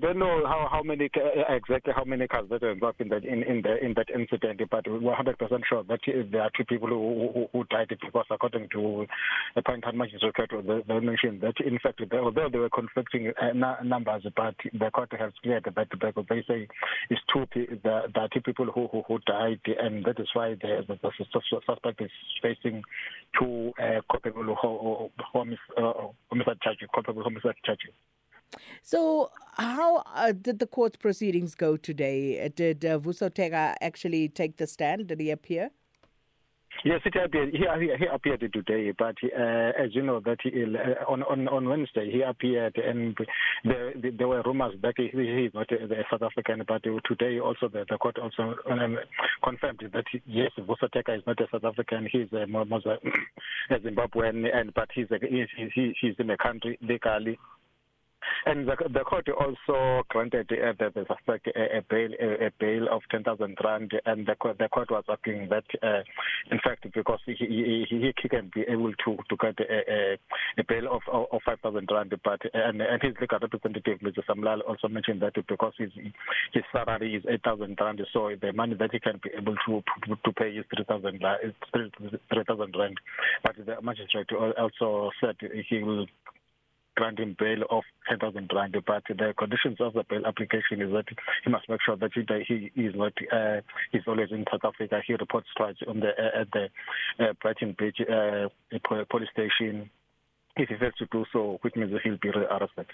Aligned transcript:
don't 0.00 0.18
know 0.18 0.42
how 0.46 0.68
how 0.70 0.82
many 0.82 1.10
uh, 1.16 1.54
exactly 1.54 1.92
how 1.94 2.04
many 2.04 2.26
cars 2.26 2.46
that 2.50 2.62
were 2.62 2.72
involved 2.72 3.00
in 3.00 3.08
that 3.08 3.24
in 3.24 3.42
in, 3.42 3.62
the, 3.62 3.84
in 3.84 3.94
that 3.94 4.08
incident, 4.10 4.60
but 4.70 4.86
we're 4.86 4.98
100 4.98 5.38
percent 5.38 5.62
sure 5.68 5.84
that 5.84 6.00
there 6.06 6.42
are 6.42 6.50
two 6.56 6.64
people 6.64 6.88
who 6.88 7.30
who, 7.32 7.46
who 7.52 7.64
died 7.70 7.88
because 7.88 8.26
according 8.30 8.68
to 8.70 9.06
the 9.54 9.62
point 9.62 9.84
and 9.86 9.98
magistrate 9.98 10.34
court, 10.34 10.50
they, 10.66 10.82
they 10.88 11.00
mentioned 11.00 11.40
that 11.42 11.54
in 11.64 11.78
fact 11.78 12.00
they, 12.10 12.16
although 12.16 12.48
they 12.50 12.58
were 12.58 12.70
conflicting 12.70 13.32
uh, 13.40 13.52
numbers, 13.84 14.26
but 14.36 14.54
the 14.72 14.90
court 14.90 15.12
has 15.18 15.32
cleared 15.42 15.64
that 15.64 15.88
because 15.90 16.24
they 16.28 16.42
say 16.48 16.66
it's 17.10 17.20
two 17.32 17.46
the, 17.54 18.02
the 18.14 18.28
two 18.32 18.40
people 18.40 18.66
who, 18.66 18.88
who 18.92 19.02
who 19.06 19.18
died, 19.26 19.60
and 19.78 20.04
that 20.04 20.18
is 20.18 20.28
why 20.32 20.54
the, 20.54 20.84
the, 20.88 20.98
the 21.02 21.60
suspect 21.66 22.00
is 22.00 22.10
facing 22.42 22.82
two 23.38 23.72
uh, 23.80 24.00
culpable 24.10 24.56
homicide 25.32 26.60
charges, 26.62 26.88
culpable 26.94 27.22
homicide 27.22 27.54
charges. 27.64 27.92
So, 28.82 29.30
how 29.54 29.98
uh, 30.14 30.32
did 30.32 30.58
the 30.58 30.66
court 30.66 30.98
proceedings 30.98 31.54
go 31.54 31.76
today? 31.76 32.48
Did 32.54 32.84
uh, 32.84 32.98
Vusotega 32.98 33.74
actually 33.80 34.28
take 34.28 34.56
the 34.56 34.66
stand? 34.66 35.08
Did 35.08 35.20
he 35.20 35.30
appear? 35.30 35.70
Yes, 36.84 37.00
it 37.04 37.14
appeared. 37.16 37.50
He, 37.52 37.58
he, 37.98 38.06
appeared 38.06 38.40
today, 38.52 38.92
but 38.96 39.16
uh, 39.24 39.72
as 39.78 39.94
you 39.94 40.02
know, 40.02 40.20
that 40.20 40.38
he, 40.42 40.50
uh, 40.62 41.04
on 41.12 41.22
on 41.24 41.46
on 41.48 41.68
Wednesday 41.68 42.10
he 42.10 42.22
appeared, 42.22 42.76
and 42.76 43.14
there 43.64 43.92
there 44.18 44.28
were 44.28 44.42
rumors 44.42 44.74
that 44.80 44.94
he, 44.96 45.08
he 45.12 45.46
is 45.46 45.52
not 45.52 45.70
a 45.70 46.04
South 46.10 46.22
African. 46.22 46.62
But 46.66 46.82
today 47.04 47.38
also 47.38 47.68
the, 47.68 47.84
the 47.88 47.98
court 47.98 48.16
also 48.18 48.54
um, 48.70 48.98
confirmed 49.44 49.82
that 49.92 50.04
he, 50.10 50.22
yes, 50.26 50.52
Vusoteka 50.58 51.18
is 51.18 51.22
not 51.26 51.40
a 51.40 51.46
South 51.52 51.64
African. 51.64 52.08
He's 52.10 52.32
a, 52.32 52.44
a 52.44 53.78
Zimbabwean, 53.78 54.46
and 54.54 54.72
but 54.72 54.88
he's 54.94 55.10
a, 55.10 55.18
he, 55.20 55.44
he, 55.74 55.94
he's 56.00 56.14
in 56.18 56.28
the 56.28 56.38
country 56.38 56.78
legally 56.80 57.38
And 58.46 58.66
the, 58.66 58.76
the 58.88 59.00
court 59.00 59.28
also 59.28 60.02
granted 60.08 60.50
uh, 60.52 60.72
the, 60.78 60.90
the 60.94 61.06
suspect 61.06 61.48
a, 61.48 61.78
a 61.78 61.82
bail 61.88 62.10
a, 62.20 62.46
a 62.46 62.50
bail 62.58 62.86
of 62.90 63.02
10,000 63.10 63.58
rand, 63.62 63.92
and 64.06 64.26
the, 64.26 64.34
the 64.58 64.68
court 64.68 64.90
was 64.90 65.04
asking 65.08 65.48
that, 65.50 65.64
uh, 65.82 66.02
in 66.50 66.58
fact, 66.64 66.86
because 66.94 67.20
he, 67.26 67.34
he, 67.38 67.84
he, 67.88 68.12
he 68.20 68.28
can 68.28 68.50
be 68.54 68.62
able 68.62 68.92
to 69.04 69.16
to 69.28 69.36
get 69.36 69.58
a, 69.60 69.92
a, 69.92 70.18
a 70.58 70.64
bail 70.68 70.88
of, 70.90 71.02
of 71.32 71.40
5,000 71.44 71.88
rand, 71.92 72.14
but 72.24 72.40
and, 72.54 72.80
and 72.80 73.02
his 73.02 73.14
legal 73.20 73.38
representative, 73.40 73.98
Mr. 74.00 74.24
Samlal, 74.28 74.60
also 74.66 74.88
mentioned 74.88 75.20
that 75.22 75.34
because 75.46 75.74
his 75.78 75.90
his 76.52 76.64
salary 76.72 77.16
is 77.16 77.24
8,000 77.28 77.78
rand, 77.80 78.00
so 78.12 78.30
the 78.40 78.52
money 78.52 78.74
that 78.74 78.90
he 78.92 79.00
can 79.00 79.20
be 79.22 79.30
able 79.36 79.56
to 79.66 79.82
to, 80.06 80.16
to 80.24 80.32
pay 80.32 80.50
is 80.50 80.64
3,000 80.74 81.20
3,000 82.32 82.74
rand. 82.78 82.98
But 83.42 83.56
the 83.56 83.82
magistrate 83.82 84.28
also 84.32 85.10
said 85.20 85.36
he 85.68 85.82
will 85.82 86.06
grant 86.96 87.18
him 87.18 87.36
bail 87.38 87.62
of 87.70 87.84
10,000 88.08 88.50
rand, 88.54 88.76
but 88.86 89.02
the 89.08 89.34
conditions 89.38 89.78
of 89.80 89.94
the 89.94 90.04
bail 90.08 90.26
application 90.26 90.82
is 90.82 90.92
that 90.92 91.06
he 91.44 91.50
must 91.50 91.68
make 91.68 91.80
sure 91.84 91.96
that 91.96 92.10
he, 92.14 92.70
he 92.74 92.82
is 92.82 92.94
not, 92.94 93.12
uh, 93.32 93.60
he's 93.92 94.02
always 94.06 94.30
in 94.30 94.44
South 94.50 94.64
Africa. 94.64 95.00
He 95.06 95.14
reports 95.14 95.48
twice 95.56 95.76
on 95.86 96.00
the, 96.00 96.08
uh, 96.08 96.40
at 96.40 96.50
the 96.52 96.68
uh, 97.18 97.32
Brighton 97.40 97.76
Beach 97.78 97.98
uh, 98.00 98.48
police 99.10 99.28
station. 99.32 99.90
If 100.56 100.68
he 100.68 100.76
fails 100.76 100.94
to 100.98 101.06
do 101.12 101.24
so, 101.32 101.58
which 101.62 101.76
means 101.76 101.92
he'll 102.02 102.18
be 102.20 102.28
arrested. 102.28 102.86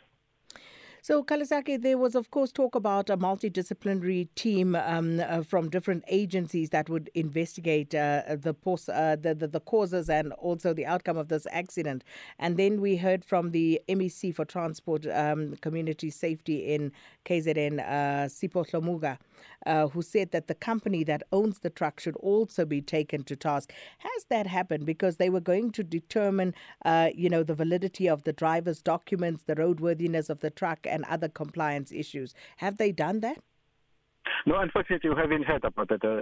So, 1.06 1.22
Kalisaki, 1.22 1.80
there 1.80 1.98
was, 1.98 2.16
of 2.16 2.32
course, 2.32 2.50
talk 2.50 2.74
about 2.74 3.10
a 3.10 3.16
multidisciplinary 3.16 4.26
team 4.34 4.74
um, 4.74 5.20
uh, 5.20 5.44
from 5.44 5.70
different 5.70 6.02
agencies 6.08 6.70
that 6.70 6.88
would 6.88 7.10
investigate 7.14 7.94
uh, 7.94 8.22
the, 8.30 8.52
post, 8.52 8.88
uh, 8.88 9.14
the, 9.14 9.32
the 9.32 9.46
the 9.46 9.60
causes 9.60 10.10
and 10.10 10.32
also 10.32 10.74
the 10.74 10.84
outcome 10.84 11.16
of 11.16 11.28
this 11.28 11.46
accident. 11.52 12.02
And 12.40 12.56
then 12.56 12.80
we 12.80 12.96
heard 12.96 13.24
from 13.24 13.52
the 13.52 13.80
MEC 13.88 14.34
for 14.34 14.44
Transport 14.44 15.06
um, 15.06 15.54
Community 15.60 16.10
Safety 16.10 16.74
in 16.74 16.90
KZN, 17.24 17.78
uh, 17.78 18.26
Sipho 18.26 18.68
Hlomuga, 18.68 19.18
uh, 19.66 19.88
who 19.88 20.00
said 20.02 20.30
that 20.30 20.46
the 20.46 20.54
company 20.54 21.04
that 21.04 21.22
owns 21.32 21.58
the 21.58 21.70
truck 21.70 22.00
should 22.00 22.16
also 22.16 22.64
be 22.64 22.80
taken 22.80 23.22
to 23.24 23.36
task. 23.36 23.72
Has 23.98 24.24
that 24.30 24.46
happened? 24.46 24.86
Because 24.86 25.16
they 25.16 25.28
were 25.28 25.40
going 25.40 25.72
to 25.72 25.82
determine, 25.82 26.54
uh, 26.84 27.10
you 27.14 27.28
know, 27.28 27.42
the 27.42 27.54
validity 27.54 28.08
of 28.08 28.22
the 28.22 28.32
driver's 28.32 28.80
documents, 28.80 29.44
the 29.44 29.56
roadworthiness 29.56 30.30
of 30.30 30.40
the 30.40 30.50
truck, 30.50 30.86
and 30.88 31.04
other 31.04 31.28
compliance 31.28 31.92
issues. 31.92 32.34
Have 32.58 32.78
they 32.78 32.92
done 32.92 33.20
that? 33.20 33.38
No, 34.46 34.58
unfortunately, 34.60 35.10
we 35.10 35.16
haven't 35.16 35.44
heard 35.44 35.64
about 35.64 35.88
that 35.88 36.04
uh, 36.04 36.20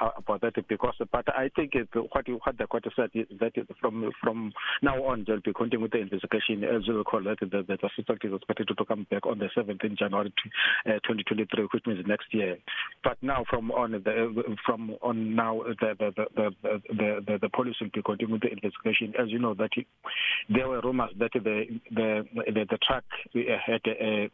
uh, 0.00 0.10
about 0.16 0.40
that 0.42 0.54
because. 0.68 0.94
But 1.12 1.28
I 1.28 1.50
think 1.54 1.74
it, 1.74 1.88
what 1.94 2.26
you, 2.28 2.40
what 2.42 2.58
the 2.58 2.66
court 2.66 2.84
said 2.94 3.10
is 3.14 3.26
that 3.40 3.52
from 3.80 4.10
from 4.22 4.52
now 4.82 5.02
on 5.04 5.24
they'll 5.26 5.40
be 5.40 5.52
continuing 5.52 5.82
with 5.82 5.92
the 5.92 5.98
investigation 5.98 6.64
as 6.64 6.86
we 6.88 7.02
call 7.04 7.26
it. 7.26 7.38
The, 7.40 7.64
the 7.66 7.78
suspect 7.94 8.24
is 8.24 8.32
expected 8.34 8.68
to 8.68 8.84
come 8.84 9.06
back 9.10 9.26
on 9.26 9.38
the 9.38 9.48
17th 9.56 9.98
January 9.98 10.30
to, 10.30 10.94
uh, 10.94 10.98
2023, 11.04 11.68
which 11.72 11.86
means 11.86 12.06
next 12.06 12.32
year. 12.32 12.56
But 13.04 13.18
now 13.22 13.44
from 13.48 13.70
on 13.70 13.92
the 13.92 14.56
from 14.64 14.96
on 15.02 15.34
now 15.34 15.62
the 15.80 15.94
the 15.98 16.12
the 16.16 16.26
the, 16.62 16.80
the, 16.88 17.24
the, 17.26 17.38
the 17.42 17.48
police 17.50 17.76
will 17.80 17.90
be 17.92 18.02
continuing 18.02 18.40
the 18.40 18.52
investigation. 18.52 19.14
As 19.20 19.30
you 19.30 19.38
know 19.38 19.54
that 19.54 19.70
there 20.48 20.68
were 20.68 20.80
rumors 20.80 21.10
that 21.18 21.32
the 21.32 21.40
the 21.90 22.26
the, 22.34 22.66
the 22.70 22.78
truck 22.86 23.04
had 23.66 23.82
uh, 23.86 24.28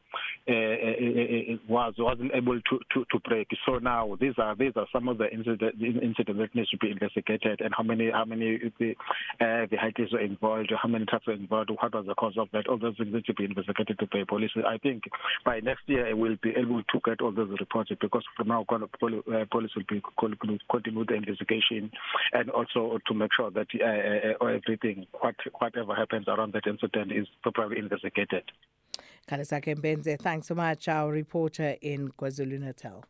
was 0.49 1.95
wasn't 1.99 2.33
able 2.35 2.61
to 2.61 2.79
to 2.93 3.05
to 3.11 3.19
break. 3.29 3.49
So 3.65 3.79
now 3.79 4.17
these 4.21 4.35
are 4.39 4.57
these 4.57 4.73
are 4.77 4.87
some 4.93 5.09
of 5.09 5.19
the 5.19 5.31
incidents 5.31 5.77
incident 5.81 6.39
that 6.39 6.55
needs 6.55 6.71
to 6.71 6.79
be 6.79 6.91
investigated 6.91 7.61
and 7.61 7.73
how 7.77 7.85
many 7.85 8.11
how 8.11 8.25
many 8.25 8.59
the 8.79 8.95
uh, 9.41 9.67
the 9.71 9.77
heights 9.77 10.13
were 10.13 10.21
involved, 10.21 10.73
how 10.81 10.89
many 10.89 11.07
trucks 11.07 11.27
were 11.27 11.35
involved, 11.35 11.71
what 11.71 11.95
was 11.95 12.07
the 12.07 12.15
cause 12.15 12.35
of 12.39 12.49
that. 12.53 12.67
All 12.67 12.79
those 12.79 12.97
things 12.97 13.13
need 13.13 13.25
to 13.27 13.35
be 13.35 13.45
investigated 13.45 13.99
by 14.11 14.25
police. 14.29 14.51
I 14.67 14.79
think 14.79 15.05
by 15.45 15.61
next 15.61 15.83
year 15.87 16.09
I 16.09 16.13
will 16.13 16.37
be 16.43 16.51
able 16.51 16.83
to 16.83 17.01
get 17.05 17.21
all 17.21 17.33
those 17.33 17.51
reports 17.61 17.91
because 18.01 18.25
from 18.37 18.49
now 18.49 18.65
on 18.69 18.89
police 19.51 19.71
will 19.77 19.85
be 19.89 20.03
continue 20.19 21.05
the 21.05 21.15
investigation 21.15 21.91
and 22.33 22.51
also 22.51 22.99
to 23.07 23.15
make 23.15 23.31
sure 23.37 23.51
that 23.51 23.69
uh, 23.81 24.45
uh, 24.45 24.49
everything 24.49 25.07
what 25.21 25.37
whatever 25.59 25.95
happens 25.95 26.27
around 26.27 26.53
that 26.55 26.67
incident 26.67 27.13
is 27.13 27.27
properly 27.43 27.79
investigated. 27.79 28.45
Kalisake 29.27 29.75
Mbenze, 29.75 30.17
thanks 30.19 30.47
so 30.49 30.55
much, 30.55 30.89
our 30.89 31.13
reporter 31.13 31.77
in 31.81 32.09
KwaZulu-Natal. 32.11 33.05